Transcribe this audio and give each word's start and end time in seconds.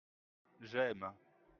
J'aime. 0.61 1.13